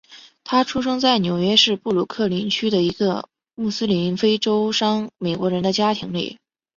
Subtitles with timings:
[0.43, 4.75] 他出生在纽约市布鲁克林区的一个穆斯林非洲裔
[5.19, 6.39] 美国人的家庭里。